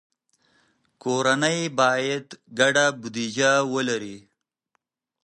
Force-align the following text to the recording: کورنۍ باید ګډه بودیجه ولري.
کورنۍ 1.01 1.59
باید 1.79 2.27
ګډه 2.59 2.85
بودیجه 2.99 3.51
ولري. 3.73 4.17